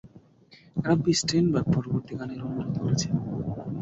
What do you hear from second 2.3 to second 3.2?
অনুরোধ করেছে।